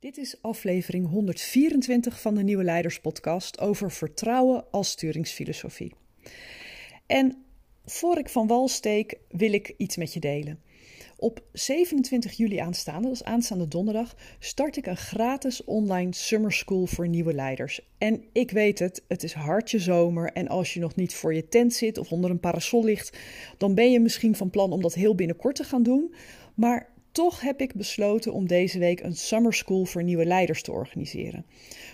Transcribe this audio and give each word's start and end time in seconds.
Dit 0.00 0.16
is 0.16 0.42
aflevering 0.42 1.08
124 1.08 2.20
van 2.20 2.34
de 2.34 2.42
Nieuwe 2.42 2.64
Leiders 2.64 3.00
Podcast 3.00 3.60
over 3.60 3.90
vertrouwen 3.92 4.64
als 4.70 4.90
sturingsfilosofie. 4.90 5.92
En 7.06 7.44
voor 7.84 8.18
ik 8.18 8.28
van 8.28 8.46
wal 8.46 8.68
steek, 8.68 9.18
wil 9.28 9.52
ik 9.52 9.74
iets 9.76 9.96
met 9.96 10.12
je 10.12 10.20
delen. 10.20 10.60
Op 11.16 11.42
27 11.52 12.36
juli 12.36 12.56
aanstaande, 12.56 13.02
dat 13.02 13.12
is 13.16 13.24
aanstaande 13.24 13.68
donderdag, 13.68 14.16
start 14.38 14.76
ik 14.76 14.86
een 14.86 14.96
gratis 14.96 15.64
online 15.64 16.14
summer 16.14 16.52
school 16.52 16.86
voor 16.86 17.08
nieuwe 17.08 17.34
leiders. 17.34 17.80
En 17.98 18.24
ik 18.32 18.50
weet 18.50 18.78
het, 18.78 19.02
het 19.08 19.22
is 19.22 19.32
hartje 19.32 19.78
zomer 19.78 20.32
en 20.32 20.48
als 20.48 20.74
je 20.74 20.80
nog 20.80 20.94
niet 20.94 21.14
voor 21.14 21.34
je 21.34 21.48
tent 21.48 21.74
zit 21.74 21.98
of 21.98 22.12
onder 22.12 22.30
een 22.30 22.40
parasol 22.40 22.84
ligt, 22.84 23.18
dan 23.58 23.74
ben 23.74 23.90
je 23.92 24.00
misschien 24.00 24.36
van 24.36 24.50
plan 24.50 24.72
om 24.72 24.82
dat 24.82 24.94
heel 24.94 25.14
binnenkort 25.14 25.56
te 25.56 25.64
gaan 25.64 25.82
doen. 25.82 26.14
Maar 26.54 26.94
toch 27.16 27.40
heb 27.40 27.60
ik 27.60 27.74
besloten 27.74 28.32
om 28.32 28.46
deze 28.46 28.78
week 28.78 29.00
een 29.00 29.16
summer 29.16 29.54
school 29.54 29.84
voor 29.84 30.02
nieuwe 30.02 30.24
leiders 30.24 30.62
te 30.62 30.72
organiseren. 30.72 31.46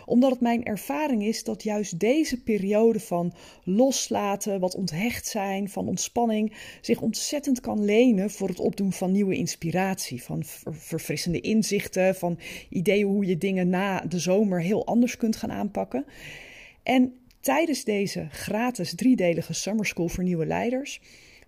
Omdat 0.06 0.30
het 0.30 0.40
mijn 0.40 0.64
ervaring 0.64 1.24
is 1.24 1.44
dat 1.44 1.62
juist 1.62 1.98
deze 1.98 2.42
periode 2.42 3.00
van 3.00 3.32
loslaten, 3.64 4.60
wat 4.60 4.74
onthecht 4.74 5.26
zijn, 5.26 5.68
van 5.68 5.88
ontspanning, 5.88 6.52
zich 6.80 7.00
ontzettend 7.00 7.60
kan 7.60 7.84
lenen 7.84 8.30
voor 8.30 8.48
het 8.48 8.60
opdoen 8.60 8.92
van 8.92 9.12
nieuwe 9.12 9.36
inspiratie, 9.36 10.22
van 10.22 10.42
verfrissende 10.70 11.40
inzichten, 11.40 12.14
van 12.14 12.38
ideeën 12.68 13.06
hoe 13.06 13.26
je 13.26 13.38
dingen 13.38 13.68
na 13.68 14.00
de 14.00 14.18
zomer 14.18 14.60
heel 14.60 14.86
anders 14.86 15.16
kunt 15.16 15.36
gaan 15.36 15.52
aanpakken. 15.52 16.04
En 16.82 17.14
tijdens 17.40 17.84
deze 17.84 18.26
gratis 18.30 18.94
driedelige 18.94 19.52
summer 19.52 19.86
school 19.86 20.08
voor 20.08 20.24
nieuwe 20.24 20.46
leiders 20.46 21.00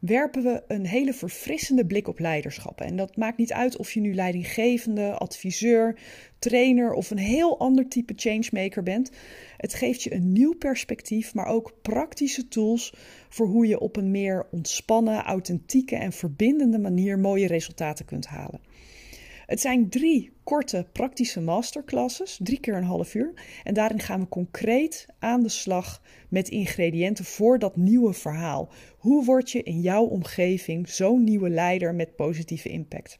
werpen 0.06 0.42
we 0.42 0.62
een 0.68 0.86
hele 0.86 1.12
verfrissende 1.12 1.86
blik 1.86 2.08
op 2.08 2.18
leiderschap. 2.18 2.80
En 2.80 2.96
dat 2.96 3.16
maakt 3.16 3.38
niet 3.38 3.52
uit 3.52 3.76
of 3.76 3.92
je 3.92 4.00
nu 4.00 4.14
leidinggevende, 4.14 5.12
adviseur, 5.12 5.98
trainer 6.38 6.92
of 6.92 7.10
een 7.10 7.18
heel 7.18 7.58
ander 7.58 7.88
type 7.88 8.12
changemaker 8.16 8.82
bent. 8.82 9.10
Het 9.56 9.74
geeft 9.74 10.02
je 10.02 10.14
een 10.14 10.32
nieuw 10.32 10.54
perspectief, 10.54 11.34
maar 11.34 11.46
ook 11.46 11.72
praktische 11.82 12.48
tools 12.48 12.94
voor 13.28 13.46
hoe 13.46 13.66
je 13.66 13.80
op 13.80 13.96
een 13.96 14.10
meer 14.10 14.46
ontspannen, 14.50 15.22
authentieke 15.22 15.96
en 15.96 16.12
verbindende 16.12 16.78
manier 16.78 17.18
mooie 17.18 17.46
resultaten 17.46 18.04
kunt 18.04 18.26
halen. 18.26 18.60
Het 19.46 19.60
zijn 19.60 19.88
drie 19.88 20.32
korte 20.44 20.86
praktische 20.92 21.40
masterclasses, 21.40 22.38
drie 22.42 22.60
keer 22.60 22.76
een 22.76 22.84
half 22.84 23.14
uur. 23.14 23.32
En 23.64 23.74
daarin 23.74 24.00
gaan 24.00 24.20
we 24.20 24.28
concreet 24.28 25.06
aan 25.18 25.42
de 25.42 25.48
slag 25.48 26.02
met 26.28 26.48
ingrediënten 26.48 27.24
voor 27.24 27.58
dat 27.58 27.76
nieuwe 27.76 28.12
verhaal. 28.12 28.72
Hoe 28.98 29.24
word 29.24 29.50
je 29.50 29.62
in 29.62 29.80
jouw 29.80 30.04
omgeving 30.04 30.88
zo'n 30.88 31.24
nieuwe 31.24 31.48
leider 31.48 31.94
met 31.94 32.16
positieve 32.16 32.68
impact? 32.68 33.18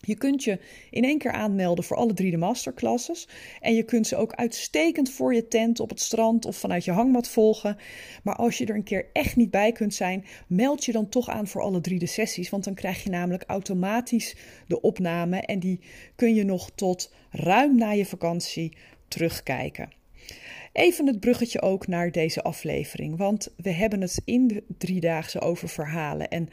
Je 0.00 0.16
kunt 0.16 0.44
je 0.44 0.58
in 0.90 1.04
één 1.04 1.18
keer 1.18 1.32
aanmelden 1.32 1.84
voor 1.84 1.96
alle 1.96 2.14
drie 2.14 2.30
de 2.30 2.36
masterclasses. 2.36 3.28
En 3.60 3.74
je 3.74 3.82
kunt 3.82 4.06
ze 4.06 4.16
ook 4.16 4.32
uitstekend 4.34 5.10
voor 5.10 5.34
je 5.34 5.48
tent 5.48 5.80
op 5.80 5.88
het 5.88 6.00
strand 6.00 6.44
of 6.44 6.56
vanuit 6.56 6.84
je 6.84 6.90
hangmat 6.90 7.28
volgen. 7.28 7.76
Maar 8.22 8.36
als 8.36 8.58
je 8.58 8.66
er 8.66 8.74
een 8.74 8.82
keer 8.82 9.06
echt 9.12 9.36
niet 9.36 9.50
bij 9.50 9.72
kunt 9.72 9.94
zijn, 9.94 10.24
meld 10.46 10.84
je 10.84 10.92
dan 10.92 11.08
toch 11.08 11.28
aan 11.28 11.46
voor 11.46 11.62
alle 11.62 11.80
drie 11.80 11.98
de 11.98 12.06
sessies. 12.06 12.50
Want 12.50 12.64
dan 12.64 12.74
krijg 12.74 13.02
je 13.02 13.10
namelijk 13.10 13.44
automatisch 13.46 14.36
de 14.66 14.80
opname. 14.80 15.40
En 15.40 15.58
die 15.58 15.80
kun 16.16 16.34
je 16.34 16.44
nog 16.44 16.70
tot 16.74 17.12
ruim 17.30 17.76
na 17.76 17.90
je 17.90 18.06
vakantie 18.06 18.76
terugkijken. 19.08 19.90
Even 20.72 21.06
het 21.06 21.20
bruggetje 21.20 21.62
ook 21.62 21.86
naar 21.86 22.12
deze 22.12 22.42
aflevering. 22.42 23.16
Want 23.16 23.48
we 23.56 23.70
hebben 23.70 24.00
het 24.00 24.22
in 24.24 24.46
de 24.46 24.62
driedaagse 24.78 25.40
over 25.40 25.68
verhalen. 25.68 26.28
En 26.28 26.48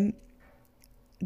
um, 0.00 0.14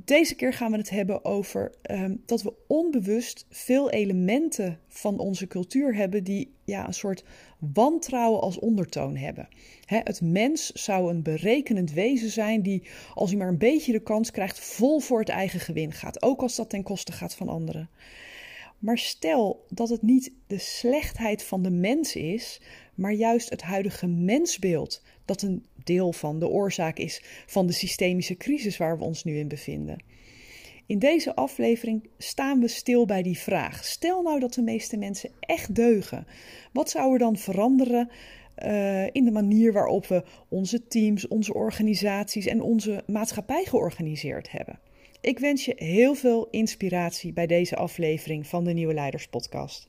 deze 0.05 0.35
keer 0.35 0.53
gaan 0.53 0.71
we 0.71 0.77
het 0.77 0.91
hebben 0.91 1.25
over 1.25 1.73
ehm, 1.83 2.15
dat 2.27 2.43
we 2.43 2.55
onbewust 2.67 3.47
veel 3.51 3.91
elementen 3.91 4.81
van 4.89 5.19
onze 5.19 5.47
cultuur 5.47 5.95
hebben 5.95 6.25
die 6.25 6.55
ja, 6.65 6.87
een 6.87 6.95
soort 6.95 7.25
wantrouwen 7.59 8.41
als 8.41 8.59
ondertoon 8.59 9.17
hebben. 9.17 9.49
het 9.87 10.21
mens 10.21 10.73
zou 10.73 11.11
een 11.11 11.23
berekenend 11.23 11.93
wezen 11.93 12.31
zijn 12.31 12.63
die, 12.63 12.83
als 13.15 13.31
hij 13.31 13.39
maar 13.39 13.49
een 13.49 13.59
beetje 13.59 13.93
de 13.93 14.03
kans 14.03 14.31
krijgt, 14.31 14.61
vol 14.61 15.01
voor 15.01 15.19
het 15.19 15.29
eigen 15.29 15.61
gewin 15.61 15.93
gaat, 15.93 16.23
ook 16.23 16.43
als 16.43 16.57
dat 16.57 16.71
ten 16.71 16.83
koste 16.83 17.13
gaat 17.13 17.35
van 17.35 17.49
anderen. 17.49 17.91
Maar 18.79 18.99
stel 18.99 19.65
dat 19.69 19.89
het 19.89 20.03
niet 20.03 20.33
de 20.47 20.59
slechtheid 20.59 21.45
van 21.45 21.63
de 21.63 21.71
mens 21.71 22.17
is, 22.17 22.61
maar 22.95 23.13
juist 23.13 23.51
het 23.51 23.63
huidige 23.63 24.07
mensbeeld 24.07 25.03
dat 25.29 25.43
een 25.43 25.65
deel 25.85 26.13
van 26.13 26.39
de 26.39 26.49
oorzaak 26.49 26.99
is 26.99 27.23
van 27.47 27.67
de 27.67 27.73
systemische 27.73 28.37
crisis 28.37 28.77
waar 28.77 28.99
we 28.99 29.05
ons 29.05 29.25
nu 29.25 29.39
in 29.39 29.49
bevinden. 29.49 30.03
In 30.87 30.99
deze 30.99 31.35
aflevering 31.35 32.09
staan 32.19 32.61
we 32.61 32.69
stil 32.69 33.07
bij 33.07 33.23
die 33.23 33.39
vraag. 33.39 33.85
Stel 33.85 34.23
nou 34.23 34.41
dat 34.41 34.55
de 34.55 34.63
meeste 34.63 34.97
mensen 34.97 35.31
echt 35.41 35.75
deugen. 35.75 36.27
Wat 36.73 36.91
zou 36.91 37.13
er 37.13 37.19
dan 37.19 37.37
veranderen 37.37 38.11
uh, 38.65 39.07
in 39.07 39.25
de 39.25 39.31
manier 39.31 39.73
waarop 39.73 40.07
we 40.07 40.25
onze 40.49 40.87
teams, 40.87 41.29
onze 41.29 41.55
organisaties 41.55 42.47
en 42.47 42.61
onze 42.61 43.03
maatschappij 43.07 43.65
georganiseerd 43.65 44.51
hebben? 44.51 44.79
Ik 45.21 45.39
wens 45.39 45.65
je 45.65 45.73
heel 45.77 46.15
veel 46.15 46.49
inspiratie 46.51 47.33
bij 47.33 47.47
deze 47.47 47.77
aflevering 47.77 48.47
van 48.47 48.65
de 48.65 48.73
Nieuwe 48.73 48.95
Leiders 48.95 49.29
Podcast. 49.29 49.89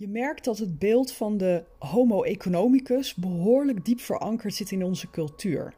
Je 0.00 0.08
merkt 0.08 0.44
dat 0.44 0.58
het 0.58 0.78
beeld 0.78 1.12
van 1.12 1.38
de 1.38 1.64
Homo 1.78 2.22
economicus 2.22 3.14
behoorlijk 3.14 3.84
diep 3.84 4.00
verankerd 4.00 4.54
zit 4.54 4.70
in 4.70 4.84
onze 4.84 5.10
cultuur. 5.10 5.74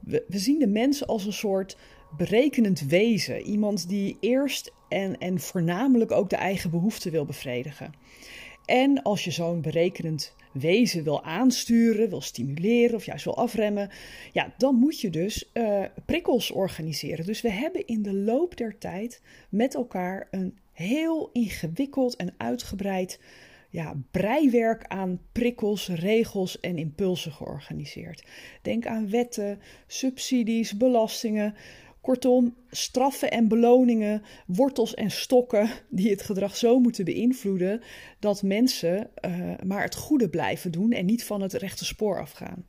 We, 0.00 0.24
zien 0.28 0.58
de 0.58 0.66
mens 0.66 1.06
als 1.06 1.26
een 1.26 1.32
soort 1.32 1.76
berekenend 2.16 2.80
wezen. 2.80 3.40
Iemand 3.40 3.88
die 3.88 4.16
eerst 4.20 4.72
en, 4.88 5.18
en 5.18 5.40
voornamelijk 5.40 6.10
ook 6.10 6.30
de 6.30 6.36
eigen 6.36 6.70
behoeften 6.70 7.10
wil 7.10 7.24
bevredigen. 7.24 7.92
En 8.64 9.02
als 9.02 9.24
je 9.24 9.30
zo'n 9.30 9.60
berekenend 9.60 10.34
wezen 10.52 11.04
wil 11.04 11.24
aansturen, 11.24 12.08
wil 12.08 12.20
stimuleren 12.20 12.96
of 12.96 13.04
juist 13.04 13.24
wil 13.24 13.36
afremmen, 13.36 13.90
ja, 14.32 14.54
dan 14.58 14.74
moet 14.74 15.00
je 15.00 15.10
dus 15.10 15.50
uh, 15.54 15.84
prikkels 16.06 16.50
organiseren. 16.50 17.26
Dus 17.26 17.40
we 17.40 17.50
hebben 17.50 17.86
in 17.86 18.02
de 18.02 18.14
loop 18.14 18.56
der 18.56 18.78
tijd 18.78 19.22
met 19.48 19.74
elkaar 19.74 20.28
een 20.30 20.58
heel 20.72 21.30
ingewikkeld 21.32 22.16
en 22.16 22.34
uitgebreid 22.36 23.18
ja, 23.74 23.94
breiwerk 24.10 24.84
aan 24.86 25.20
prikkels, 25.32 25.88
regels 25.88 26.60
en 26.60 26.78
impulsen 26.78 27.32
georganiseerd. 27.32 28.24
Denk 28.62 28.86
aan 28.86 29.10
wetten, 29.10 29.60
subsidies, 29.86 30.76
belastingen. 30.76 31.54
Kortom, 32.00 32.54
straffen 32.70 33.30
en 33.30 33.48
beloningen, 33.48 34.22
wortels 34.46 34.94
en 34.94 35.10
stokken 35.10 35.68
die 35.88 36.10
het 36.10 36.22
gedrag 36.22 36.56
zo 36.56 36.78
moeten 36.78 37.04
beïnvloeden 37.04 37.80
dat 38.18 38.42
mensen 38.42 39.10
uh, 39.26 39.50
maar 39.66 39.82
het 39.82 39.94
goede 39.94 40.28
blijven 40.28 40.72
doen 40.72 40.92
en 40.92 41.06
niet 41.06 41.24
van 41.24 41.40
het 41.40 41.52
rechte 41.52 41.84
spoor 41.84 42.20
afgaan. 42.20 42.66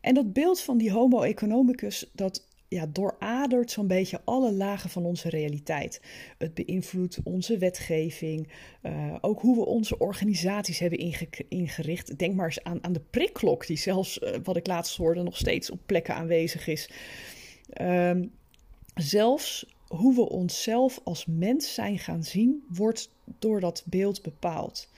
En 0.00 0.14
dat 0.14 0.32
beeld 0.32 0.60
van 0.60 0.78
die 0.78 0.92
homo 0.92 1.22
economicus, 1.22 2.10
dat 2.12 2.47
ja, 2.68 2.86
dooradert 2.86 3.70
zo'n 3.70 3.86
beetje 3.86 4.20
alle 4.24 4.52
lagen 4.52 4.90
van 4.90 5.04
onze 5.04 5.28
realiteit. 5.28 6.00
Het 6.38 6.54
beïnvloedt 6.54 7.18
onze 7.24 7.58
wetgeving, 7.58 8.48
uh, 8.82 9.14
ook 9.20 9.40
hoe 9.40 9.56
we 9.56 9.64
onze 9.64 9.98
organisaties 9.98 10.78
hebben 10.78 11.14
ingericht. 11.48 12.18
Denk 12.18 12.34
maar 12.34 12.46
eens 12.46 12.64
aan, 12.64 12.84
aan 12.84 12.92
de 12.92 13.02
prikklok, 13.10 13.66
die 13.66 13.76
zelfs, 13.76 14.18
uh, 14.18 14.30
wat 14.42 14.56
ik 14.56 14.66
laatst 14.66 14.96
hoorde, 14.96 15.22
nog 15.22 15.36
steeds 15.36 15.70
op 15.70 15.80
plekken 15.86 16.14
aanwezig 16.14 16.66
is. 16.66 16.90
Uh, 17.80 18.10
zelfs 18.94 19.66
hoe 19.88 20.14
we 20.14 20.28
onszelf 20.28 21.00
als 21.04 21.26
mens 21.26 21.74
zijn 21.74 21.98
gaan 21.98 22.24
zien, 22.24 22.64
wordt 22.68 23.10
door 23.38 23.60
dat 23.60 23.82
beeld 23.86 24.22
bepaald. 24.22 24.88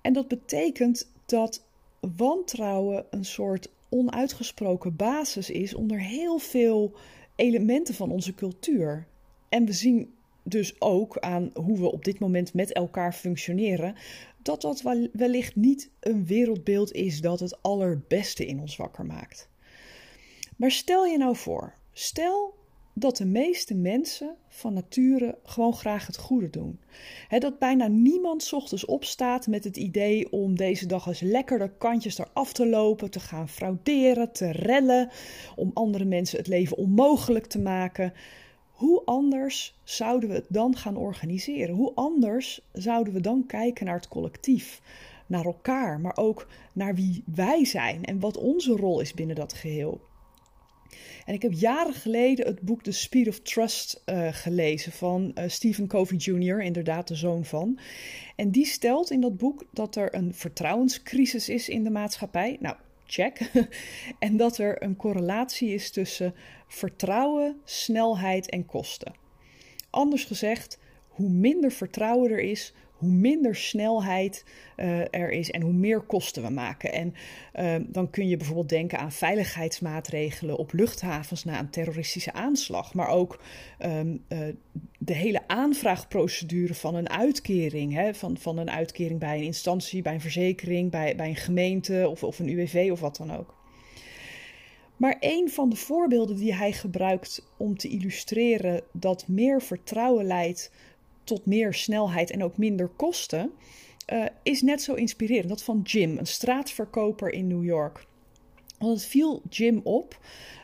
En 0.00 0.12
dat 0.12 0.28
betekent 0.28 1.10
dat 1.26 1.64
wantrouwen 2.00 3.06
een 3.10 3.24
soort 3.24 3.70
onuitgesproken 3.90 4.96
basis 4.96 5.50
is 5.50 5.74
onder 5.74 6.00
heel 6.00 6.38
veel 6.38 6.96
elementen 7.36 7.94
van 7.94 8.10
onze 8.10 8.34
cultuur. 8.34 9.06
En 9.48 9.64
we 9.64 9.72
zien 9.72 10.14
dus 10.42 10.80
ook 10.80 11.18
aan 11.18 11.50
hoe 11.54 11.78
we 11.78 11.92
op 11.92 12.04
dit 12.04 12.18
moment 12.18 12.54
met 12.54 12.72
elkaar 12.72 13.14
functioneren, 13.14 13.94
dat 14.42 14.60
dat 14.60 14.82
wellicht 15.12 15.56
niet 15.56 15.90
een 16.00 16.26
wereldbeeld 16.26 16.92
is 16.92 17.20
dat 17.20 17.40
het 17.40 17.62
allerbeste 17.62 18.46
in 18.46 18.60
ons 18.60 18.76
wakker 18.76 19.06
maakt. 19.06 19.48
Maar 20.56 20.70
stel 20.70 21.06
je 21.06 21.18
nou 21.18 21.36
voor 21.36 21.74
stel 21.92 22.54
dat 23.00 23.16
de 23.16 23.26
meeste 23.26 23.74
mensen 23.74 24.36
van 24.48 24.72
nature 24.72 25.38
gewoon 25.44 25.74
graag 25.74 26.06
het 26.06 26.16
goede 26.16 26.50
doen. 26.50 26.80
dat 27.38 27.58
bijna 27.58 27.86
niemand 27.86 28.52
ochtends 28.52 28.84
opstaat 28.84 29.46
met 29.46 29.64
het 29.64 29.76
idee 29.76 30.32
om 30.32 30.56
deze 30.56 30.86
dag 30.86 31.06
eens 31.06 31.20
lekker 31.20 31.58
de 31.58 31.70
kantjes 31.78 32.18
eraf 32.18 32.52
te 32.52 32.66
lopen, 32.66 33.10
te 33.10 33.20
gaan 33.20 33.48
frauderen, 33.48 34.32
te 34.32 34.50
rellen, 34.50 35.10
om 35.56 35.70
andere 35.74 36.04
mensen 36.04 36.38
het 36.38 36.46
leven 36.46 36.76
onmogelijk 36.76 37.46
te 37.46 37.60
maken. 37.60 38.12
Hoe 38.70 39.02
anders 39.04 39.78
zouden 39.84 40.28
we 40.28 40.34
het 40.34 40.46
dan 40.48 40.76
gaan 40.76 40.96
organiseren? 40.96 41.74
Hoe 41.74 41.92
anders 41.94 42.60
zouden 42.72 43.12
we 43.12 43.20
dan 43.20 43.46
kijken 43.46 43.86
naar 43.86 43.94
het 43.94 44.08
collectief, 44.08 44.82
naar 45.26 45.44
elkaar, 45.44 46.00
maar 46.00 46.16
ook 46.16 46.46
naar 46.72 46.94
wie 46.94 47.22
wij 47.34 47.64
zijn 47.64 48.04
en 48.04 48.20
wat 48.20 48.36
onze 48.36 48.72
rol 48.72 49.00
is 49.00 49.14
binnen 49.14 49.36
dat 49.36 49.52
geheel? 49.52 50.08
En 51.24 51.34
ik 51.34 51.42
heb 51.42 51.52
jaren 51.52 51.94
geleden 51.94 52.46
het 52.46 52.60
boek 52.60 52.82
The 52.82 52.92
Speed 52.92 53.28
of 53.28 53.40
Trust 53.40 54.02
uh, 54.06 54.28
gelezen 54.32 54.92
van 54.92 55.32
uh, 55.34 55.44
Stephen 55.46 55.86
Covey 55.86 56.16
Jr., 56.16 56.62
inderdaad 56.62 57.08
de 57.08 57.14
zoon 57.14 57.44
van. 57.44 57.78
En 58.36 58.50
die 58.50 58.66
stelt 58.66 59.10
in 59.10 59.20
dat 59.20 59.36
boek 59.36 59.64
dat 59.72 59.96
er 59.96 60.14
een 60.14 60.34
vertrouwenscrisis 60.34 61.48
is 61.48 61.68
in 61.68 61.84
de 61.84 61.90
maatschappij. 61.90 62.56
Nou, 62.60 62.76
check. 63.06 63.50
en 64.18 64.36
dat 64.36 64.58
er 64.58 64.82
een 64.82 64.96
correlatie 64.96 65.74
is 65.74 65.90
tussen 65.90 66.34
vertrouwen, 66.68 67.60
snelheid 67.64 68.50
en 68.50 68.66
kosten. 68.66 69.14
Anders 69.90 70.24
gezegd, 70.24 70.78
hoe 71.08 71.30
minder 71.30 71.72
vertrouwen 71.72 72.30
er 72.30 72.40
is, 72.40 72.74
hoe 73.00 73.10
minder 73.10 73.56
snelheid 73.56 74.44
uh, 74.76 74.98
er 75.10 75.30
is 75.30 75.50
en 75.50 75.62
hoe 75.62 75.72
meer 75.72 76.00
kosten 76.00 76.42
we 76.42 76.50
maken. 76.50 76.92
En 76.92 77.14
uh, 77.54 77.86
dan 77.86 78.10
kun 78.10 78.28
je 78.28 78.36
bijvoorbeeld 78.36 78.68
denken 78.68 78.98
aan 78.98 79.12
veiligheidsmaatregelen 79.12 80.56
op 80.56 80.72
luchthavens 80.72 81.44
na 81.44 81.58
een 81.58 81.70
terroristische 81.70 82.32
aanslag. 82.32 82.94
Maar 82.94 83.08
ook 83.08 83.40
um, 83.78 84.24
uh, 84.28 84.38
de 84.98 85.14
hele 85.14 85.40
aanvraagprocedure 85.46 86.74
van 86.74 86.94
een 86.94 87.10
uitkering. 87.10 87.94
Hè, 87.94 88.14
van, 88.14 88.36
van 88.38 88.58
een 88.58 88.70
uitkering 88.70 89.20
bij 89.20 89.38
een 89.38 89.44
instantie, 89.44 90.02
bij 90.02 90.14
een 90.14 90.20
verzekering, 90.20 90.90
bij, 90.90 91.16
bij 91.16 91.28
een 91.28 91.36
gemeente 91.36 92.08
of, 92.10 92.22
of 92.22 92.38
een 92.38 92.48
UWV 92.48 92.88
of 92.92 93.00
wat 93.00 93.16
dan 93.16 93.32
ook. 93.32 93.58
Maar 95.00 95.16
een 95.20 95.50
van 95.50 95.70
de 95.70 95.76
voorbeelden 95.76 96.36
die 96.36 96.54
hij 96.54 96.72
gebruikt 96.72 97.46
om 97.56 97.76
te 97.76 97.88
illustreren 97.88 98.82
dat 98.92 99.28
meer 99.28 99.62
vertrouwen 99.62 100.24
leidt 100.24 100.70
tot 101.30 101.46
meer 101.46 101.74
snelheid 101.74 102.30
en 102.30 102.44
ook 102.44 102.56
minder 102.56 102.88
kosten, 102.88 103.52
uh, 104.12 104.24
is 104.42 104.62
net 104.62 104.82
zo 104.82 104.94
inspirerend. 104.94 105.48
Dat 105.48 105.62
van 105.62 105.80
Jim, 105.82 106.18
een 106.18 106.26
straatverkoper 106.26 107.32
in 107.32 107.46
New 107.46 107.64
York. 107.64 108.06
Want 108.78 108.92
het 108.92 109.06
viel 109.06 109.42
Jim 109.48 109.80
op 109.84 110.18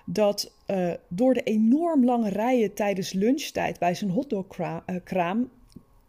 dat 0.07 0.53
uh, 0.67 0.93
door 1.09 1.35
de 1.35 1.43
enorm 1.43 2.05
lange 2.05 2.29
rijen 2.29 2.75
tijdens 2.75 3.13
lunchtijd 3.13 3.79
bij 3.79 3.95
zijn 3.95 4.11
hotdogkraam 4.11 5.39
uh, 5.41 5.47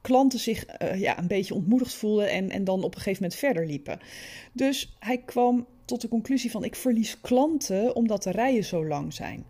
klanten 0.02 0.40
zich 0.40 0.66
ja, 0.96 1.20
een 1.20 1.28
beetje 1.28 1.54
ontmoedigd 1.54 1.94
voelden 1.94 2.30
en, 2.30 2.50
en 2.50 2.64
dan 2.64 2.84
op 2.84 2.96
een 2.96 3.02
gegeven 3.02 3.24
moment 3.24 3.40
verder 3.40 3.66
liepen. 3.66 4.00
Dus 4.54 4.96
hij 5.00 5.18
kwam 5.18 5.66
tot 5.88 6.02
de 6.02 6.08
conclusie 6.08 6.52
van 6.52 6.64
ik 6.64 6.76
verlies 6.76 7.22
klanten 7.22 7.96
omdat 7.96 8.24
de 8.24 8.32
rijen 8.32 8.64
zo 8.64 8.86
lang 8.86 9.14
zijn. 9.14 9.46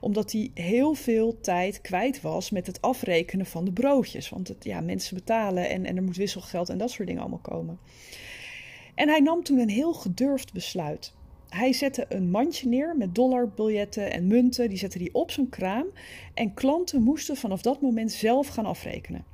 Omdat 0.00 0.32
hij 0.32 0.50
heel 0.54 0.94
veel 0.94 1.40
tijd 1.40 1.80
kwijt 1.80 2.20
was 2.20 2.50
met 2.50 2.66
het 2.66 2.80
afrekenen 2.80 3.46
van 3.46 3.64
de 3.64 3.72
broodjes. 3.72 4.28
Want 4.28 4.48
het, 4.48 4.64
ja, 4.64 4.80
mensen 4.80 5.14
betalen 5.14 5.68
en, 5.68 5.84
en 5.84 5.96
er 5.96 6.02
moet 6.02 6.16
wisselgeld 6.16 6.68
en 6.68 6.78
dat 6.78 6.90
soort 6.90 7.06
dingen 7.06 7.22
allemaal 7.22 7.38
komen. 7.42 7.78
En 8.94 9.08
hij 9.08 9.20
nam 9.20 9.42
toen 9.42 9.58
een 9.58 9.68
heel 9.68 9.92
gedurfd 9.92 10.52
besluit. 10.52 11.14
Hij 11.48 11.72
zette 11.72 12.06
een 12.08 12.30
mandje 12.30 12.68
neer 12.68 12.96
met 12.96 13.14
dollarbiljetten 13.14 14.12
en 14.12 14.26
munten. 14.26 14.68
Die 14.68 14.78
zette 14.78 14.98
hij 14.98 15.08
op 15.12 15.30
zijn 15.30 15.48
kraam. 15.48 15.86
En 16.34 16.54
klanten 16.54 17.02
moesten 17.02 17.36
vanaf 17.36 17.62
dat 17.62 17.80
moment 17.80 18.12
zelf 18.12 18.48
gaan 18.48 18.66
afrekenen. 18.66 19.24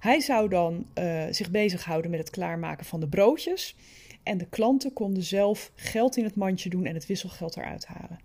Hij 0.00 0.20
zou 0.20 0.48
dan 0.48 0.86
uh, 0.98 1.22
zich 1.30 1.50
bezighouden 1.50 2.10
met 2.10 2.20
het 2.20 2.30
klaarmaken 2.30 2.86
van 2.86 3.00
de 3.00 3.08
broodjes. 3.08 3.76
En 4.24 4.38
de 4.38 4.46
klanten 4.46 4.92
konden 4.92 5.22
zelf 5.22 5.72
geld 5.74 6.16
in 6.16 6.24
het 6.24 6.36
mandje 6.36 6.70
doen 6.70 6.84
en 6.84 6.94
het 6.94 7.06
wisselgeld 7.06 7.56
eruit 7.56 7.86
halen. 7.86 8.18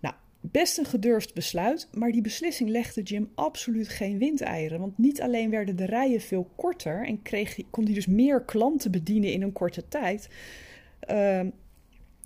Nou, 0.00 0.14
best 0.40 0.78
een 0.78 0.84
gedurfd 0.84 1.34
besluit, 1.34 1.88
maar 1.92 2.12
die 2.12 2.22
beslissing 2.22 2.70
legde 2.70 3.02
Jim 3.02 3.30
absoluut 3.34 3.88
geen 3.88 4.18
windeieren. 4.18 4.80
Want 4.80 4.98
niet 4.98 5.20
alleen 5.20 5.50
werden 5.50 5.76
de 5.76 5.86
rijen 5.86 6.20
veel 6.20 6.50
korter 6.56 7.06
en 7.06 7.22
kreeg, 7.22 7.60
kon 7.70 7.84
hij 7.84 7.94
dus 7.94 8.06
meer 8.06 8.44
klanten 8.44 8.90
bedienen 8.90 9.32
in 9.32 9.42
een 9.42 9.52
korte 9.52 9.88
tijd. 9.88 10.28
Uh, 11.10 11.40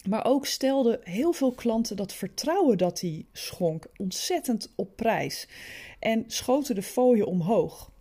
maar 0.09 0.25
ook 0.25 0.47
stelden 0.47 1.01
heel 1.03 1.33
veel 1.33 1.53
klanten 1.53 1.97
dat 1.97 2.13
vertrouwen 2.13 2.79
dat 2.79 3.01
hij 3.01 3.27
schonk 3.33 3.87
ontzettend 3.97 4.73
op 4.77 4.97
prijs. 4.97 5.49
En 5.99 6.25
schoten 6.27 6.75
de 6.75 6.83
fooien 6.83 7.27
omhoog. 7.27 7.92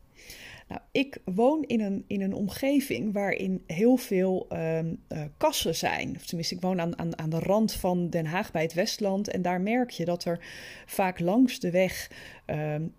Nou, 0.71 0.83
ik 0.91 1.17
woon 1.25 1.63
in 1.63 1.81
een, 1.81 2.03
in 2.07 2.21
een 2.21 2.33
omgeving 2.33 3.13
waarin 3.13 3.63
heel 3.67 3.97
veel 3.97 4.47
um, 4.53 5.03
uh, 5.09 5.21
kassen 5.37 5.75
zijn. 5.75 6.15
Of 6.15 6.25
tenminste, 6.25 6.55
ik 6.55 6.61
woon 6.61 6.81
aan, 6.81 6.97
aan, 6.97 7.17
aan 7.17 7.29
de 7.29 7.39
rand 7.39 7.73
van 7.73 8.09
Den 8.09 8.25
Haag 8.25 8.51
bij 8.51 8.61
het 8.61 8.73
Westland. 8.73 9.27
En 9.27 9.41
daar 9.41 9.61
merk 9.61 9.89
je 9.89 10.05
dat 10.05 10.25
er 10.25 10.45
vaak 10.85 11.19
langs 11.19 11.59
de 11.59 11.71
weg 11.71 12.11
um, 12.45 12.93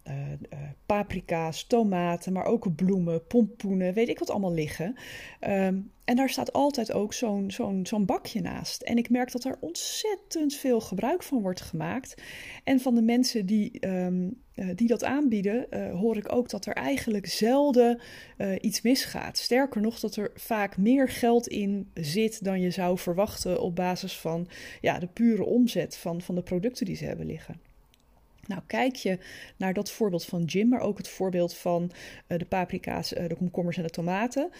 paprika's, 0.86 1.66
tomaten, 1.66 2.32
maar 2.32 2.44
ook 2.44 2.74
bloemen, 2.74 3.26
pompoenen, 3.26 3.94
weet 3.94 4.08
ik 4.08 4.18
wat 4.18 4.30
allemaal 4.30 4.54
liggen. 4.54 4.96
Um, 5.40 5.90
en 6.04 6.16
daar 6.16 6.30
staat 6.30 6.52
altijd 6.52 6.92
ook 6.92 7.12
zo'n 7.12 7.50
zo'n 7.50 7.86
zo'n 7.86 8.04
bakje 8.04 8.40
naast. 8.40 8.82
En 8.82 8.96
ik 8.96 9.10
merk 9.10 9.32
dat 9.32 9.44
er 9.44 9.56
ontzettend 9.60 10.54
veel 10.54 10.80
gebruik 10.80 11.22
van 11.22 11.42
wordt 11.42 11.60
gemaakt. 11.60 12.22
En 12.64 12.80
van 12.80 12.94
de 12.94 13.02
mensen 13.02 13.46
die, 13.46 13.86
die 14.54 14.88
dat 14.88 15.04
aanbieden, 15.04 15.66
uh, 15.70 15.90
hoor 15.90 16.16
ik 16.16 16.32
ook 16.32 16.48
dat 16.48 16.66
er 16.66 16.72
eigenlijk 16.72 17.26
zelden 17.26 18.00
uh, 18.38 18.54
iets 18.60 18.82
misgaat. 18.82 19.38
Sterker 19.38 19.80
nog, 19.80 20.00
dat 20.00 20.16
er 20.16 20.30
vaak 20.34 20.76
meer 20.76 21.08
geld 21.08 21.48
in 21.48 21.90
zit 21.94 22.44
dan 22.44 22.60
je 22.60 22.70
zou 22.70 22.98
verwachten 22.98 23.60
op 23.60 23.76
basis 23.76 24.18
van 24.18 24.48
ja, 24.80 24.98
de 24.98 25.06
pure 25.06 25.44
omzet 25.44 25.96
van, 25.96 26.22
van 26.22 26.34
de 26.34 26.42
producten 26.42 26.86
die 26.86 26.96
ze 26.96 27.04
hebben 27.04 27.26
liggen. 27.26 27.60
Nou, 28.46 28.62
kijk 28.66 28.96
je 28.96 29.18
naar 29.56 29.74
dat 29.74 29.90
voorbeeld 29.90 30.24
van 30.24 30.44
Jim, 30.44 30.68
maar 30.68 30.80
ook 30.80 30.98
het 30.98 31.08
voorbeeld 31.08 31.54
van 31.54 31.90
de 32.26 32.44
paprika's, 32.44 33.08
de 33.08 33.36
komkommers 33.38 33.76
en 33.76 33.82
de 33.82 33.90
tomaten, 33.90 34.50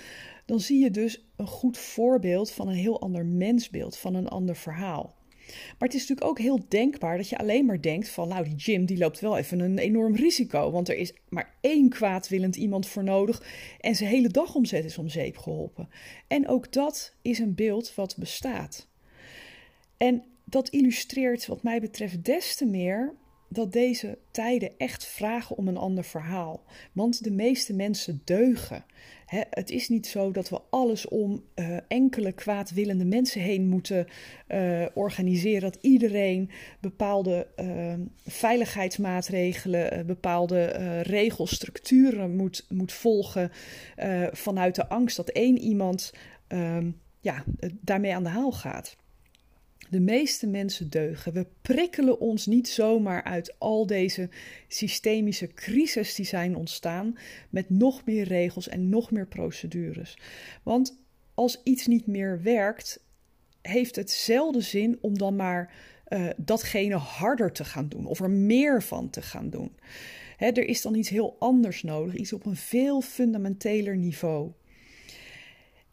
dan 0.44 0.60
zie 0.60 0.82
je 0.82 0.90
dus 0.90 1.24
een 1.36 1.46
goed 1.46 1.78
voorbeeld 1.78 2.50
van 2.50 2.68
een 2.68 2.74
heel 2.74 3.00
ander 3.00 3.26
mensbeeld, 3.26 3.96
van 3.96 4.14
een 4.14 4.28
ander 4.28 4.56
verhaal. 4.56 5.14
Maar 5.78 5.88
het 5.88 5.94
is 5.94 6.00
natuurlijk 6.00 6.26
ook 6.30 6.38
heel 6.38 6.64
denkbaar 6.68 7.16
dat 7.16 7.28
je 7.28 7.38
alleen 7.38 7.66
maar 7.66 7.80
denkt 7.80 8.08
van, 8.08 8.28
nou, 8.28 8.44
die 8.44 8.54
Jim 8.54 8.84
die 8.84 8.98
loopt 8.98 9.20
wel 9.20 9.38
even 9.38 9.60
een 9.60 9.78
enorm 9.78 10.16
risico, 10.16 10.70
want 10.70 10.88
er 10.88 10.96
is 10.96 11.12
maar 11.28 11.54
één 11.60 11.88
kwaadwillend 11.88 12.56
iemand 12.56 12.86
voor 12.86 13.04
nodig 13.04 13.42
en 13.80 13.94
zijn 13.94 14.10
hele 14.10 14.28
dagomzet 14.28 14.84
is 14.84 14.98
om 14.98 15.08
zeep 15.08 15.36
geholpen. 15.36 15.88
En 16.26 16.48
ook 16.48 16.72
dat 16.72 17.14
is 17.22 17.38
een 17.38 17.54
beeld 17.54 17.94
wat 17.94 18.16
bestaat. 18.18 18.88
En 19.96 20.24
dat 20.44 20.68
illustreert 20.68 21.46
wat 21.46 21.62
mij 21.62 21.80
betreft 21.80 22.24
des 22.24 22.56
te 22.56 22.66
meer 22.66 23.14
dat 23.52 23.72
deze 23.72 24.18
tijden 24.30 24.70
echt 24.78 25.04
vragen 25.04 25.56
om 25.56 25.68
een 25.68 25.76
ander 25.76 26.04
verhaal. 26.04 26.62
Want 26.92 27.24
de 27.24 27.30
meeste 27.30 27.74
mensen 27.74 28.20
deugen. 28.24 28.84
het 29.50 29.70
is 29.70 29.88
niet 29.88 30.06
zo 30.06 30.30
dat 30.30 30.48
we 30.48 30.60
alles 30.70 31.08
om 31.08 31.44
uh, 31.54 31.76
enkele 31.88 32.32
kwaadwillende 32.32 33.04
mensen 33.04 33.40
heen 33.40 33.68
moeten 33.68 34.06
uh, 34.48 34.86
organiseren. 34.94 35.60
Dat 35.60 35.78
iedereen 35.80 36.50
bepaalde 36.80 37.46
uh, 37.56 37.94
veiligheidsmaatregelen, 38.24 40.06
bepaalde 40.06 40.64
regelstructuren 41.02 42.36
moet, 42.36 42.66
moet 42.68 42.92
volgen. 42.92 43.50
vanuit 44.32 44.74
de 44.74 44.88
angst 44.88 45.16
dat 45.16 45.28
één 45.28 45.58
iemand 45.58 46.12
ehm, 46.48 46.90
ja, 47.20 47.44
daarmee 47.80 48.14
aan 48.14 48.22
de 48.22 48.28
haal 48.28 48.52
gaat. 48.52 48.96
De 49.90 50.00
meeste 50.00 50.46
mensen 50.46 50.90
deugen. 50.90 51.32
We 51.32 51.46
prikkelen 51.62 52.20
ons 52.20 52.46
niet 52.46 52.68
zomaar 52.68 53.22
uit 53.22 53.54
al 53.58 53.86
deze 53.86 54.28
systemische 54.68 55.46
crisis 55.46 56.14
die 56.14 56.26
zijn 56.26 56.56
ontstaan 56.56 57.18
met 57.50 57.70
nog 57.70 58.04
meer 58.04 58.24
regels 58.24 58.68
en 58.68 58.88
nog 58.88 59.10
meer 59.10 59.26
procedures. 59.26 60.18
Want 60.62 60.98
als 61.34 61.60
iets 61.62 61.86
niet 61.86 62.06
meer 62.06 62.42
werkt, 62.42 63.04
heeft 63.62 63.96
het 63.96 64.10
zelden 64.10 64.62
zin 64.62 64.98
om 65.00 65.18
dan 65.18 65.36
maar 65.36 65.74
uh, 66.08 66.28
datgene 66.36 66.96
harder 66.96 67.52
te 67.52 67.64
gaan 67.64 67.88
doen 67.88 68.06
of 68.06 68.20
er 68.20 68.30
meer 68.30 68.82
van 68.82 69.10
te 69.10 69.22
gaan 69.22 69.50
doen. 69.50 69.72
Hè, 70.36 70.46
er 70.46 70.64
is 70.64 70.82
dan 70.82 70.94
iets 70.94 71.08
heel 71.08 71.36
anders 71.38 71.82
nodig, 71.82 72.14
iets 72.14 72.32
op 72.32 72.46
een 72.46 72.56
veel 72.56 73.00
fundamenteler 73.00 73.96
niveau. 73.96 74.50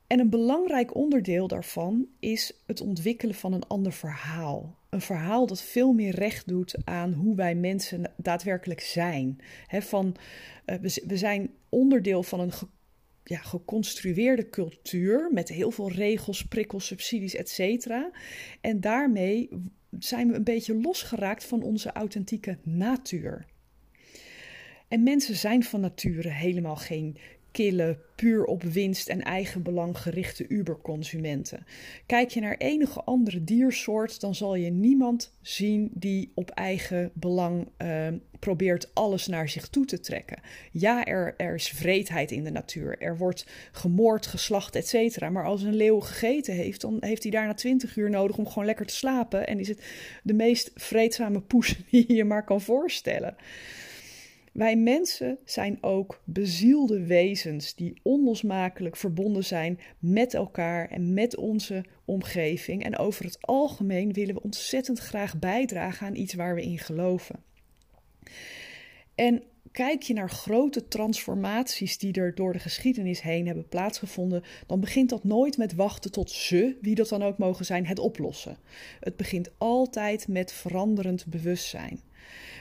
En 0.10 0.20
een 0.20 0.30
belangrijk 0.30 0.96
onderdeel 0.96 1.48
daarvan 1.48 2.08
is 2.20 2.62
het 2.66 2.82
ontwikkelen 2.82 3.36
van 3.36 3.54
een 3.54 3.68
ander 3.68 3.94
verhaal. 3.94 4.78
Een 4.90 5.02
verhaal 5.02 5.48
dat 5.48 5.62
veel 5.62 5.94
meer 5.94 6.16
recht 6.16 6.48
doet 6.48 6.76
aan 6.86 7.14
hoe 7.14 7.36
wij 7.36 7.56
mensen 7.56 8.12
daadwerkelijk 8.18 8.80
zijn. 8.80 9.38
van, 9.68 10.16
uh, 10.66 10.76
we, 11.06 11.18
zijn 11.18 11.50
onderdeel 11.70 12.24
van 12.24 12.40
een 12.40 12.52
ja, 13.24 13.38
geconstrueerde 13.38 14.50
cultuur 14.50 15.30
met 15.34 15.50
heel 15.50 15.72
veel 15.72 15.92
regels, 15.92 16.48
prikkels, 16.48 16.86
subsidies, 16.86 17.36
etc. 17.36 17.88
En 18.62 18.82
daarmee 18.82 19.50
zijn 20.00 20.28
we 20.28 20.36
een 20.36 20.44
beetje 20.44 20.82
losgeraakt 20.82 21.44
van 21.44 21.64
onze 21.64 21.92
authentieke 21.92 22.58
natuur. 22.64 23.46
En 24.88 25.04
mensen 25.04 25.36
zijn 25.36 25.64
van 25.64 25.82
nature 25.82 26.30
helemaal 26.30 26.76
geen 26.76 27.18
kille, 27.52 27.98
puur 28.16 28.46
op 28.46 28.64
winst 28.64 29.10
en 29.10 29.22
eigen 29.22 29.64
belang 29.64 29.98
gerichte 29.98 30.48
Uber-consumenten. 30.48 31.66
Kijk 32.06 32.30
je 32.30 32.40
naar 32.40 32.58
enige 32.58 33.04
andere 33.04 33.44
diersoort, 33.44 34.22
dan 34.22 34.36
zal 34.36 34.56
je 34.56 34.70
niemand 34.70 35.34
zien 35.42 35.92
die 35.94 36.32
op 36.36 36.50
eigen 36.50 37.12
belang 37.14 37.68
uh, 37.78 38.08
probeert 38.40 38.90
alles 38.94 39.28
naar 39.28 39.50
zich 39.50 39.68
toe 39.68 39.86
te 39.86 40.00
trekken. 40.00 40.42
Ja, 40.72 41.06
er, 41.06 41.34
er 41.38 41.56
is 41.56 41.70
vreedheid 41.70 42.32
in 42.32 42.44
de 42.44 42.52
natuur. 42.52 43.02
Er 43.02 43.18
wordt 43.18 43.46
gemoord, 43.72 44.28
geslacht, 44.28 44.76
etc. 44.76 45.30
Maar 45.30 45.46
als 45.46 45.62
een 45.62 45.76
leeuw 45.76 46.00
gegeten 46.00 46.54
heeft, 46.54 46.82
dan 46.82 46.98
heeft 47.00 47.24
hij 47.24 47.32
daarna 47.32 47.54
20 47.54 47.96
uur 47.96 48.10
nodig 48.10 48.38
om 48.38 48.48
gewoon 48.48 48.66
lekker 48.66 48.86
te 48.86 48.94
slapen. 48.94 49.48
En 49.48 49.60
is 49.60 49.68
het 49.68 49.84
de 50.24 50.34
meest 50.34 50.72
vreedzame 50.76 51.42
poes 51.42 51.76
die 51.90 52.06
je 52.08 52.14
je 52.14 52.24
maar 52.24 52.46
kan 52.46 52.62
voorstellen. 52.62 53.36
Wij 54.54 54.76
mensen 54.76 55.38
zijn 55.46 55.78
ook 55.82 56.22
bezielde 56.24 57.06
wezens 57.06 57.76
die 57.76 58.00
onlosmakelijk 58.04 58.96
verbonden 58.96 59.46
zijn 59.46 59.80
met 60.00 60.34
elkaar 60.34 60.90
en 60.90 61.14
met 61.14 61.38
onze 61.38 61.86
omgeving. 62.06 62.84
En 62.84 62.98
over 62.98 63.26
het 63.26 63.38
algemeen 63.42 64.14
willen 64.14 64.36
we 64.36 64.44
ontzettend 64.44 65.00
graag 65.00 65.40
bijdragen 65.40 66.08
aan 66.08 66.16
iets 66.16 66.34
waar 66.34 66.56
we 66.56 66.62
in 66.62 66.80
geloven. 66.80 67.44
En 69.16 69.44
kijk 69.72 70.02
je 70.02 70.14
naar 70.14 70.30
grote 70.30 70.88
transformaties 70.88 71.98
die 71.98 72.14
er 72.14 72.36
door 72.36 72.54
de 72.54 72.60
geschiedenis 72.60 73.22
heen 73.22 73.46
hebben 73.46 73.68
plaatsgevonden, 73.68 74.44
dan 74.68 74.80
begint 74.80 75.10
dat 75.10 75.24
nooit 75.24 75.58
met 75.58 75.74
wachten 75.74 76.12
tot 76.12 76.32
ze, 76.32 76.78
wie 76.82 76.96
dat 76.96 77.10
dan 77.10 77.24
ook 77.24 77.38
mogen 77.38 77.66
zijn, 77.66 77.86
het 77.86 78.00
oplossen. 78.00 78.58
Het 79.00 79.16
begint 79.16 79.50
altijd 79.58 80.28
met 80.28 80.52
veranderend 80.52 81.26
bewustzijn. 81.26 82.00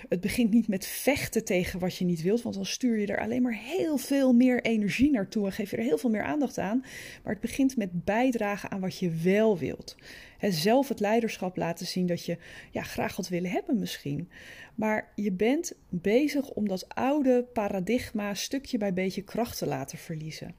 Het 0.08 0.20
begint 0.20 0.50
niet 0.50 0.68
met 0.68 0.86
vechten 0.86 1.44
tegen 1.44 1.80
wat 1.80 1.96
je 1.96 2.04
niet 2.04 2.22
wilt, 2.22 2.42
want 2.42 2.54
dan 2.54 2.66
stuur 2.66 2.98
je 2.98 3.06
er 3.06 3.20
alleen 3.20 3.42
maar 3.42 3.58
heel 3.58 3.96
veel 3.96 4.32
meer 4.32 4.62
energie 4.62 5.10
naartoe 5.10 5.46
en 5.46 5.52
geef 5.52 5.70
je 5.70 5.76
er 5.76 5.82
heel 5.82 5.98
veel 5.98 6.10
meer 6.10 6.22
aandacht 6.22 6.58
aan. 6.58 6.78
Maar 7.22 7.32
het 7.32 7.40
begint 7.40 7.76
met 7.76 8.04
bijdragen 8.04 8.70
aan 8.70 8.80
wat 8.80 8.98
je 8.98 9.10
wel 9.10 9.58
wilt. 9.58 9.96
He, 10.38 10.50
zelf 10.50 10.88
het 10.88 11.00
leiderschap 11.00 11.56
laten 11.56 11.86
zien 11.86 12.06
dat 12.06 12.24
je 12.24 12.38
ja, 12.70 12.82
graag 12.82 13.16
wat 13.16 13.28
willen 13.28 13.50
hebben 13.50 13.78
misschien. 13.78 14.28
Maar 14.74 15.12
je 15.14 15.32
bent 15.32 15.72
bezig 15.88 16.50
om 16.50 16.68
dat 16.68 16.94
oude 16.94 17.44
paradigma 17.52 18.34
stukje 18.34 18.78
bij 18.78 18.92
beetje 18.92 19.22
kracht 19.22 19.58
te 19.58 19.66
laten 19.66 19.98
verliezen. 19.98 20.54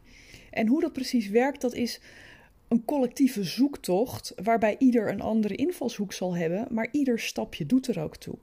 En 0.51 0.67
hoe 0.67 0.81
dat 0.81 0.93
precies 0.93 1.29
werkt, 1.29 1.61
dat 1.61 1.73
is 1.73 2.01
een 2.67 2.85
collectieve 2.85 3.43
zoektocht 3.43 4.33
waarbij 4.43 4.75
ieder 4.77 5.11
een 5.11 5.21
andere 5.21 5.55
invalshoek 5.55 6.13
zal 6.13 6.35
hebben, 6.35 6.67
maar 6.69 6.87
ieder 6.91 7.19
stapje 7.19 7.65
doet 7.65 7.87
er 7.87 7.99
ook 7.99 8.17
toe. 8.17 8.35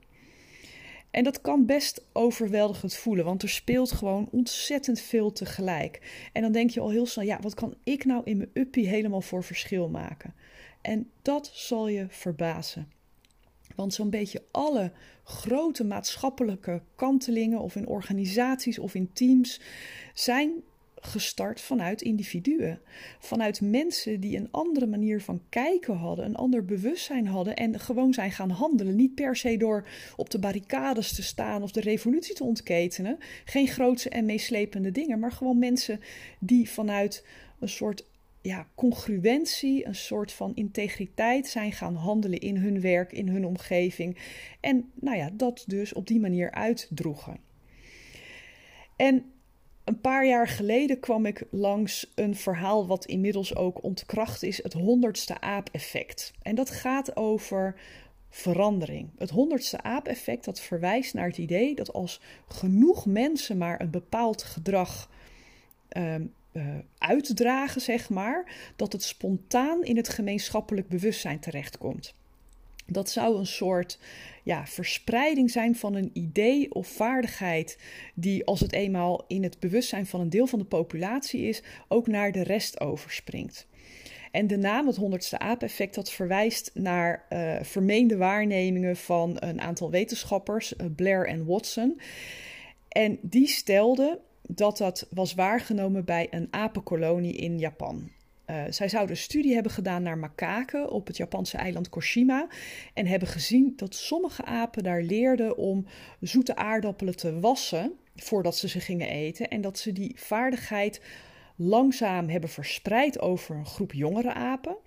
En 1.17 1.23
dat 1.23 1.41
kan 1.41 1.65
best 1.65 2.05
overweldigend 2.13 2.95
voelen, 2.95 3.25
want 3.25 3.43
er 3.43 3.49
speelt 3.49 3.91
gewoon 3.91 4.27
ontzettend 4.31 4.99
veel 4.99 5.31
tegelijk. 5.31 6.27
En 6.33 6.41
dan 6.41 6.51
denk 6.51 6.69
je 6.69 6.79
al 6.79 6.89
heel 6.89 7.05
snel, 7.05 7.25
ja, 7.25 7.39
wat 7.41 7.53
kan 7.53 7.75
ik 7.83 8.05
nou 8.05 8.21
in 8.23 8.37
mijn 8.37 8.49
uppie 8.53 8.87
helemaal 8.87 9.21
voor 9.21 9.43
verschil 9.43 9.89
maken? 9.89 10.33
En 10.81 11.09
dat 11.21 11.51
zal 11.53 11.87
je 11.87 12.05
verbazen. 12.09 12.91
Want 13.75 13.93
zo'n 13.93 14.09
beetje 14.09 14.43
alle 14.51 14.91
grote 15.23 15.83
maatschappelijke 15.83 16.81
kantelingen, 16.95 17.59
of 17.59 17.75
in 17.75 17.87
organisaties 17.87 18.79
of 18.79 18.95
in 18.95 19.13
teams, 19.13 19.61
zijn 20.13 20.51
gestart 21.07 21.61
vanuit 21.61 22.01
individuen. 22.01 22.79
Vanuit 23.19 23.61
mensen 23.61 24.19
die 24.19 24.37
een 24.37 24.51
andere 24.51 24.87
manier 24.87 25.21
van 25.21 25.41
kijken 25.49 25.95
hadden, 25.95 26.25
een 26.25 26.35
ander 26.35 26.65
bewustzijn 26.65 27.27
hadden 27.27 27.55
en 27.55 27.79
gewoon 27.79 28.13
zijn 28.13 28.31
gaan 28.31 28.49
handelen. 28.49 28.95
Niet 28.95 29.15
per 29.15 29.35
se 29.35 29.57
door 29.57 29.87
op 30.15 30.29
de 30.29 30.39
barricades 30.39 31.15
te 31.15 31.23
staan 31.23 31.63
of 31.63 31.71
de 31.71 31.81
revolutie 31.81 32.35
te 32.35 32.43
ontketenen. 32.43 33.17
Geen 33.45 33.67
grootse 33.67 34.09
en 34.09 34.25
meeslepende 34.25 34.91
dingen, 34.91 35.19
maar 35.19 35.31
gewoon 35.31 35.59
mensen 35.59 35.99
die 36.39 36.69
vanuit 36.69 37.25
een 37.59 37.69
soort 37.69 38.05
ja, 38.41 38.67
congruentie, 38.75 39.85
een 39.85 39.95
soort 39.95 40.31
van 40.31 40.55
integriteit 40.55 41.47
zijn 41.47 41.71
gaan 41.71 41.95
handelen 41.95 42.39
in 42.39 42.57
hun 42.57 42.81
werk, 42.81 43.11
in 43.11 43.27
hun 43.27 43.45
omgeving. 43.45 44.17
En 44.59 44.91
nou 44.93 45.17
ja, 45.17 45.29
dat 45.33 45.63
dus 45.67 45.93
op 45.93 46.07
die 46.07 46.19
manier 46.19 46.51
uitdroegen. 46.51 47.39
En 48.95 49.31
een 49.87 50.01
paar 50.01 50.25
jaar 50.25 50.47
geleden 50.47 50.99
kwam 50.99 51.25
ik 51.25 51.43
langs 51.49 52.11
een 52.15 52.35
verhaal 52.35 52.87
wat 52.87 53.05
inmiddels 53.05 53.55
ook 53.55 53.83
ontkracht 53.83 54.43
is, 54.43 54.63
het 54.63 54.73
honderdste 54.73 55.41
aap-effect. 55.41 56.33
En 56.41 56.55
dat 56.55 56.69
gaat 56.69 57.15
over 57.15 57.75
verandering. 58.29 59.09
Het 59.17 59.29
honderdste 59.29 59.81
aap-effect 59.81 60.45
dat 60.45 60.59
verwijst 60.59 61.13
naar 61.13 61.27
het 61.27 61.37
idee 61.37 61.75
dat 61.75 61.93
als 61.93 62.21
genoeg 62.47 63.05
mensen 63.05 63.57
maar 63.57 63.81
een 63.81 63.89
bepaald 63.89 64.43
gedrag 64.43 65.09
uh, 65.91 66.15
uh, 66.51 66.63
uitdragen, 66.97 67.81
zeg 67.81 68.09
maar, 68.09 68.71
dat 68.75 68.91
het 68.91 69.03
spontaan 69.03 69.83
in 69.83 69.97
het 69.97 70.09
gemeenschappelijk 70.09 70.87
bewustzijn 70.87 71.39
terechtkomt. 71.39 72.13
Dat 72.87 73.09
zou 73.09 73.37
een 73.37 73.45
soort 73.45 73.99
ja, 74.43 74.65
verspreiding 74.65 75.51
zijn 75.51 75.75
van 75.75 75.95
een 75.95 76.09
idee 76.13 76.73
of 76.73 76.87
vaardigheid 76.87 77.79
die 78.13 78.45
als 78.45 78.59
het 78.59 78.73
eenmaal 78.73 79.23
in 79.27 79.43
het 79.43 79.59
bewustzijn 79.59 80.05
van 80.05 80.19
een 80.19 80.29
deel 80.29 80.47
van 80.47 80.59
de 80.59 80.65
populatie 80.65 81.41
is, 81.41 81.63
ook 81.87 82.07
naar 82.07 82.31
de 82.31 82.43
rest 82.43 82.79
overspringt. 82.79 83.67
En 84.31 84.47
de 84.47 84.57
naam, 84.57 84.87
het 84.87 84.95
honderdste 84.95 85.39
aap-effect, 85.39 85.95
dat 85.95 86.11
verwijst 86.11 86.71
naar 86.73 87.25
uh, 87.29 87.55
vermeende 87.61 88.17
waarnemingen 88.17 88.95
van 88.95 89.35
een 89.39 89.61
aantal 89.61 89.91
wetenschappers, 89.91 90.73
uh, 90.73 90.87
Blair 90.95 91.27
en 91.27 91.45
Watson. 91.45 91.99
En 92.87 93.19
die 93.21 93.47
stelden 93.47 94.19
dat 94.41 94.77
dat 94.77 95.07
was 95.09 95.33
waargenomen 95.33 96.05
bij 96.05 96.27
een 96.29 96.47
apenkolonie 96.49 97.35
in 97.35 97.59
Japan. 97.59 98.11
Uh, 98.49 98.63
zij 98.69 98.89
zouden 98.89 99.15
een 99.15 99.21
studie 99.21 99.53
hebben 99.53 99.71
gedaan 99.71 100.03
naar 100.03 100.17
makaken 100.17 100.89
op 100.89 101.07
het 101.07 101.17
Japanse 101.17 101.57
eiland 101.57 101.89
Koshima. 101.89 102.47
En 102.93 103.05
hebben 103.07 103.27
gezien 103.27 103.73
dat 103.75 103.95
sommige 103.95 104.45
apen 104.45 104.83
daar 104.83 105.01
leerden 105.01 105.57
om 105.57 105.85
zoete 106.19 106.55
aardappelen 106.55 107.15
te 107.15 107.39
wassen 107.39 107.93
voordat 108.15 108.57
ze 108.57 108.67
ze 108.67 108.79
gingen 108.79 109.09
eten. 109.09 109.47
En 109.47 109.61
dat 109.61 109.79
ze 109.79 109.91
die 109.91 110.11
vaardigheid 110.15 111.01
langzaam 111.55 112.29
hebben 112.29 112.49
verspreid 112.49 113.19
over 113.19 113.55
een 113.55 113.65
groep 113.65 113.93
jongere 113.93 114.33
apen. 114.33 114.77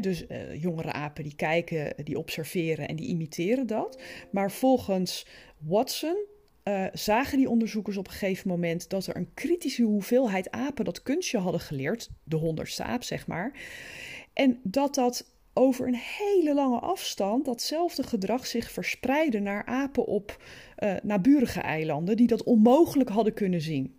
Dus 0.00 0.24
uh, 0.28 0.62
jongere 0.62 0.92
apen 0.92 1.22
die 1.22 1.36
kijken, 1.36 2.04
die 2.04 2.18
observeren 2.18 2.88
en 2.88 2.96
die 2.96 3.08
imiteren 3.08 3.66
dat. 3.66 4.02
Maar 4.30 4.50
volgens 4.50 5.26
Watson 5.58 6.16
uh, 6.68 6.86
zagen 6.92 7.38
die 7.38 7.48
onderzoekers 7.48 7.96
op 7.96 8.06
een 8.06 8.12
gegeven 8.12 8.48
moment 8.48 8.88
dat 8.88 9.06
er 9.06 9.16
een 9.16 9.34
kritische 9.34 9.82
hoeveelheid 9.82 10.50
apen 10.50 10.84
dat 10.84 11.02
kunstje 11.02 11.38
hadden 11.38 11.60
geleerd, 11.60 12.10
de 12.24 12.36
honderdste 12.36 12.96
zeg 13.00 13.26
maar, 13.26 13.52
en 14.32 14.60
dat 14.62 14.94
dat 14.94 15.34
over 15.52 15.86
een 15.86 16.00
hele 16.18 16.54
lange 16.54 16.78
afstand 16.78 17.44
datzelfde 17.44 18.02
gedrag 18.02 18.46
zich 18.46 18.70
verspreidde 18.70 19.38
naar 19.38 19.64
apen 19.64 20.06
op 20.06 20.42
uh, 20.78 20.94
naburige 21.02 21.60
eilanden 21.60 22.16
die 22.16 22.26
dat 22.26 22.44
onmogelijk 22.44 23.10
hadden 23.10 23.34
kunnen 23.34 23.60
zien. 23.60 23.98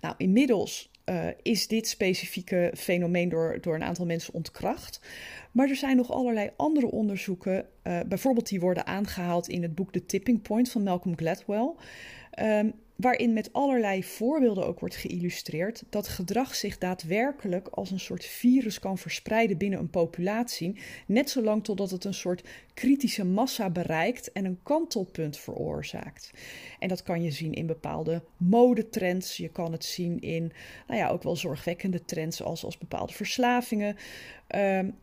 Nou, 0.00 0.14
inmiddels 0.16 0.90
uh, 1.08 1.26
is 1.42 1.66
dit 1.66 1.88
specifieke 1.88 2.72
fenomeen 2.76 3.28
door, 3.28 3.58
door 3.60 3.74
een 3.74 3.82
aantal 3.82 4.06
mensen 4.06 4.34
ontkracht. 4.34 5.00
Maar 5.52 5.68
er 5.68 5.76
zijn 5.76 5.96
nog 5.96 6.12
allerlei 6.12 6.50
andere 6.56 6.90
onderzoeken, 6.90 7.66
uh, 7.84 8.00
bijvoorbeeld 8.06 8.48
die 8.48 8.60
worden 8.60 8.86
aangehaald 8.86 9.48
in 9.48 9.62
het 9.62 9.74
boek 9.74 9.92
The 9.92 10.06
Tipping 10.06 10.42
Point 10.42 10.70
van 10.70 10.82
Malcolm 10.82 11.16
Gladwell. 11.16 11.72
Um, 12.40 12.72
waarin 13.00 13.32
met 13.32 13.52
allerlei 13.52 14.04
voorbeelden 14.04 14.66
ook 14.66 14.80
wordt 14.80 14.96
geïllustreerd 14.96 15.82
dat 15.90 16.08
gedrag 16.08 16.54
zich 16.54 16.78
daadwerkelijk 16.78 17.68
als 17.68 17.90
een 17.90 18.00
soort 18.00 18.24
virus 18.24 18.78
kan 18.78 18.98
verspreiden 18.98 19.58
binnen 19.58 19.78
een 19.78 19.90
populatie, 19.90 20.80
net 21.06 21.30
zolang 21.30 21.64
totdat 21.64 21.90
het 21.90 22.04
een 22.04 22.14
soort 22.14 22.48
kritische 22.74 23.24
massa 23.24 23.70
bereikt 23.70 24.32
en 24.32 24.44
een 24.44 24.58
kantelpunt 24.62 25.36
veroorzaakt. 25.36 26.30
En 26.78 26.88
dat 26.88 27.02
kan 27.02 27.22
je 27.22 27.30
zien 27.30 27.54
in 27.54 27.66
bepaalde 27.66 28.22
modetrends, 28.36 29.36
je 29.36 29.48
kan 29.48 29.72
het 29.72 29.84
zien 29.84 30.20
in 30.20 30.52
nou 30.86 31.00
ja, 31.00 31.08
ook 31.08 31.22
wel 31.22 31.36
zorgwekkende 31.36 32.04
trends 32.04 32.42
als, 32.42 32.64
als 32.64 32.78
bepaalde 32.78 33.12
verslavingen. 33.12 33.96
Um, 34.56 34.94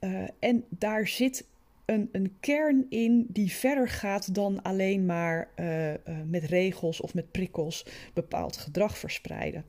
uh, 0.00 0.28
en 0.38 0.64
daar 0.68 1.08
zit 1.08 1.46
een, 1.84 2.08
een 2.12 2.36
kern 2.40 2.86
in 2.88 3.26
die 3.28 3.52
verder 3.52 3.88
gaat 3.88 4.34
dan 4.34 4.62
alleen 4.62 5.06
maar 5.06 5.48
uh, 5.56 5.90
uh, 5.90 5.96
met 6.26 6.44
regels 6.44 7.00
of 7.00 7.14
met 7.14 7.30
prikkels 7.30 7.86
bepaald 8.14 8.56
gedrag 8.56 8.98
verspreiden. 8.98 9.64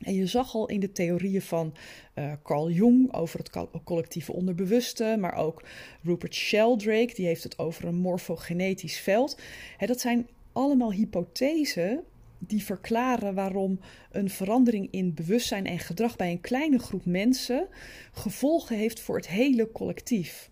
En 0.00 0.14
je 0.14 0.26
zag 0.26 0.54
al 0.54 0.68
in 0.68 0.80
de 0.80 0.92
theorieën 0.92 1.42
van 1.42 1.74
uh, 2.14 2.32
Carl 2.42 2.70
Jung 2.70 3.12
over 3.14 3.38
het 3.38 3.50
collectieve 3.84 4.32
onderbewuste, 4.32 5.16
maar 5.18 5.34
ook 5.34 5.62
Rupert 6.02 6.34
Sheldrake, 6.34 7.14
die 7.14 7.26
heeft 7.26 7.42
het 7.42 7.58
over 7.58 7.84
een 7.84 7.94
morfogenetisch 7.94 8.98
veld. 8.98 9.38
Dat 9.78 10.00
zijn 10.00 10.28
allemaal 10.52 10.92
hypothesen 10.92 12.04
die 12.38 12.62
verklaren 12.62 13.34
waarom 13.34 13.80
een 14.10 14.30
verandering 14.30 14.88
in 14.90 15.14
bewustzijn 15.14 15.66
en 15.66 15.78
gedrag 15.78 16.16
bij 16.16 16.30
een 16.30 16.40
kleine 16.40 16.78
groep 16.78 17.04
mensen 17.04 17.68
gevolgen 18.12 18.76
heeft 18.76 19.00
voor 19.00 19.16
het 19.16 19.28
hele 19.28 19.72
collectief. 19.72 20.50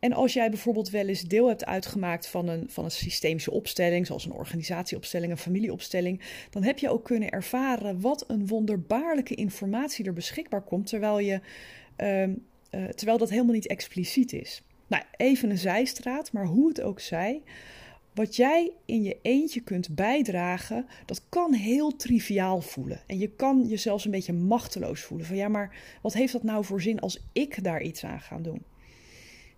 En 0.00 0.12
als 0.12 0.32
jij 0.32 0.50
bijvoorbeeld 0.50 0.90
wel 0.90 1.06
eens 1.06 1.22
deel 1.22 1.48
hebt 1.48 1.64
uitgemaakt 1.64 2.26
van 2.26 2.48
een, 2.48 2.64
van 2.70 2.84
een 2.84 2.90
systemische 2.90 3.50
opstelling, 3.50 4.06
zoals 4.06 4.24
een 4.24 4.32
organisatieopstelling, 4.32 5.32
een 5.32 5.38
familieopstelling, 5.38 6.20
dan 6.50 6.62
heb 6.62 6.78
je 6.78 6.90
ook 6.90 7.04
kunnen 7.04 7.30
ervaren 7.30 8.00
wat 8.00 8.24
een 8.28 8.46
wonderbaarlijke 8.46 9.34
informatie 9.34 10.04
er 10.04 10.12
beschikbaar 10.12 10.62
komt, 10.62 10.86
terwijl, 10.86 11.18
je, 11.18 11.40
ehm, 11.96 12.34
eh, 12.70 12.84
terwijl 12.84 13.18
dat 13.18 13.30
helemaal 13.30 13.54
niet 13.54 13.66
expliciet 13.66 14.32
is. 14.32 14.62
Nou, 14.86 15.02
even 15.16 15.50
een 15.50 15.58
zijstraat, 15.58 16.32
maar 16.32 16.46
hoe 16.46 16.68
het 16.68 16.80
ook 16.80 17.00
zij. 17.00 17.42
Wat 18.14 18.36
jij 18.36 18.72
in 18.84 19.02
je 19.02 19.18
eentje 19.22 19.60
kunt 19.60 19.94
bijdragen, 19.94 20.86
dat 21.06 21.22
kan 21.28 21.52
heel 21.52 21.96
triviaal 21.96 22.60
voelen. 22.60 23.00
En 23.06 23.18
je 23.18 23.28
kan 23.28 23.68
je 23.68 23.76
zelfs 23.76 24.04
een 24.04 24.10
beetje 24.10 24.32
machteloos 24.32 25.00
voelen. 25.00 25.26
Van 25.26 25.36
ja, 25.36 25.48
maar 25.48 25.76
wat 26.02 26.12
heeft 26.12 26.32
dat 26.32 26.42
nou 26.42 26.64
voor 26.64 26.82
zin 26.82 27.00
als 27.00 27.24
ik 27.32 27.64
daar 27.64 27.82
iets 27.82 28.04
aan 28.04 28.20
ga 28.20 28.38
doen? 28.38 28.62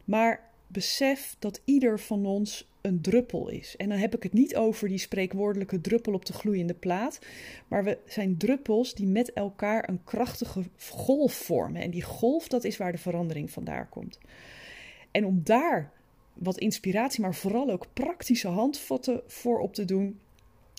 Maar 0.04 0.50
besef 0.66 1.37
dat 1.38 1.61
ieder 1.64 2.00
van 2.00 2.26
ons 2.26 2.71
een 2.80 3.00
druppel 3.00 3.49
is. 3.49 3.76
En 3.76 3.88
dan 3.88 3.99
heb 3.99 4.14
ik 4.14 4.23
het 4.23 4.32
niet 4.32 4.56
over 4.56 4.88
die 4.88 4.99
spreekwoordelijke 4.99 5.80
druppel 5.80 6.12
op 6.12 6.25
de 6.26 6.32
gloeiende 6.32 6.75
plaat. 6.75 7.18
Maar 7.68 7.85
we 7.85 7.99
zijn 8.06 8.37
druppels 8.37 8.94
die 8.94 9.06
met 9.06 9.32
elkaar 9.32 9.88
een 9.88 10.04
krachtige 10.04 10.62
golf 10.90 11.32
vormen. 11.32 11.82
En 11.82 11.90
die 11.90 12.02
golf, 12.02 12.49
dat 12.49 12.64
is 12.64 12.76
waar 12.76 12.92
de 12.92 12.99
verandering 12.99 13.50
vandaan 13.50 13.88
komt. 13.88 14.18
En 15.11 15.26
om 15.26 15.40
daar 15.44 15.92
wat 16.32 16.59
inspiratie, 16.59 17.21
maar 17.21 17.35
vooral 17.35 17.71
ook 17.71 17.87
praktische 17.92 18.49
handvatten 18.49 19.23
voor 19.26 19.61
op 19.61 19.75
te 19.75 19.85
doen, 19.85 20.21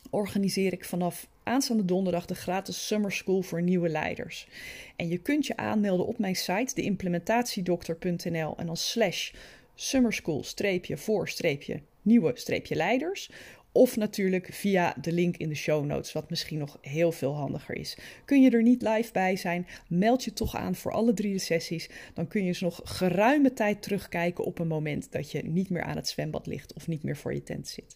organiseer 0.09 0.73
ik 0.73 0.85
vanaf 0.85 1.27
aanstaande 1.43 1.85
donderdag 1.85 2.25
de 2.25 2.35
gratis 2.35 2.87
Summer 2.87 3.11
School 3.11 3.41
voor 3.41 3.61
nieuwe 3.61 3.89
leiders. 3.89 4.47
En 4.95 5.07
je 5.07 5.17
kunt 5.17 5.47
je 5.47 5.57
aanmelden 5.57 6.05
op 6.05 6.17
mijn 6.19 6.35
site, 6.35 6.73
deimplementatiedokter.nl 6.75 8.57
en 8.57 8.65
dan 8.65 8.77
slash 8.77 9.31
summerschool 9.75 10.43
voor 10.43 11.81
nieuwe 12.01 12.33
leiders. 12.69 13.29
Of 13.71 13.95
natuurlijk 13.95 14.53
via 14.53 14.95
de 15.01 15.11
link 15.11 15.37
in 15.37 15.49
de 15.49 15.55
show 15.55 15.85
notes, 15.85 16.13
wat 16.13 16.29
misschien 16.29 16.59
nog 16.59 16.77
heel 16.81 17.11
veel 17.11 17.33
handiger 17.33 17.75
is. 17.75 17.97
Kun 18.25 18.41
je 18.41 18.49
er 18.49 18.63
niet 18.63 18.81
live 18.81 19.11
bij 19.11 19.35
zijn, 19.35 19.67
meld 19.87 20.23
je 20.23 20.33
toch 20.33 20.55
aan 20.55 20.75
voor 20.75 20.91
alle 20.91 21.13
drie 21.13 21.33
de 21.33 21.39
sessies. 21.39 21.89
Dan 22.13 22.27
kun 22.27 22.41
je 22.41 22.47
eens 22.47 22.59
nog 22.59 22.81
geruime 22.83 23.53
tijd 23.53 23.81
terugkijken 23.81 24.43
op 24.43 24.59
een 24.59 24.67
moment 24.67 25.11
dat 25.11 25.31
je 25.31 25.43
niet 25.43 25.69
meer 25.69 25.83
aan 25.83 25.95
het 25.95 26.07
zwembad 26.07 26.47
ligt 26.47 26.73
of 26.73 26.87
niet 26.87 27.03
meer 27.03 27.17
voor 27.17 27.33
je 27.33 27.43
tent 27.43 27.67
zit. 27.67 27.95